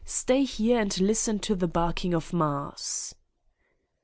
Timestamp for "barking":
1.67-2.11